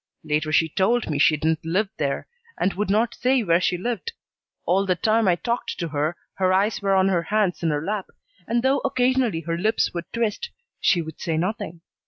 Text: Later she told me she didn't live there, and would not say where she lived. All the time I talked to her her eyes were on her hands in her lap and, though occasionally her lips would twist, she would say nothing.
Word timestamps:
Later 0.23 0.51
she 0.51 0.67
told 0.67 1.11
me 1.11 1.19
she 1.19 1.37
didn't 1.37 1.63
live 1.63 1.89
there, 1.97 2.27
and 2.57 2.73
would 2.73 2.89
not 2.89 3.13
say 3.13 3.43
where 3.43 3.61
she 3.61 3.77
lived. 3.77 4.13
All 4.65 4.83
the 4.83 4.95
time 4.95 5.27
I 5.27 5.35
talked 5.35 5.77
to 5.77 5.89
her 5.89 6.15
her 6.33 6.51
eyes 6.51 6.81
were 6.81 6.95
on 6.95 7.09
her 7.09 7.21
hands 7.21 7.61
in 7.61 7.69
her 7.69 7.85
lap 7.85 8.07
and, 8.47 8.63
though 8.63 8.79
occasionally 8.79 9.41
her 9.41 9.59
lips 9.59 9.93
would 9.93 10.11
twist, 10.11 10.49
she 10.79 11.03
would 11.03 11.21
say 11.21 11.37
nothing. 11.37 11.81